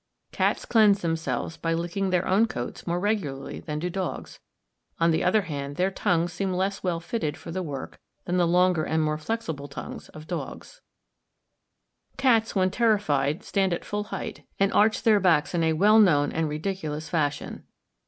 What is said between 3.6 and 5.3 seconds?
do dogs. On the